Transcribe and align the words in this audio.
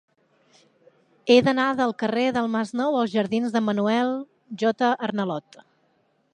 He 1.33 1.37
d'anar 1.47 1.67
del 1.81 1.93
carrer 2.03 2.23
del 2.39 2.49
Masnou 2.55 2.97
als 3.01 3.13
jardins 3.19 3.53
de 3.57 3.63
Manuel 3.69 4.13
J. 4.65 4.93
Arnalot. 5.11 5.65